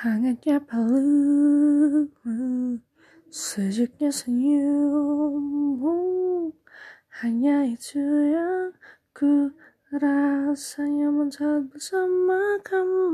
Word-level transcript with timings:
Hangatnya 0.00 0.56
pelukmu 0.64 2.40
Sejuknya 3.28 4.08
senyummu 4.08 5.92
Hanya 7.20 7.68
itu 7.68 8.00
yang 8.32 8.72
ku 9.12 9.52
rasanya 9.92 11.12
nyaman 11.12 11.28
bersama 11.68 12.56
kamu 12.64 13.09